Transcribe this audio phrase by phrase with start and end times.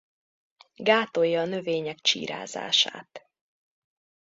[0.75, 3.29] Gátolja a növények csírázását.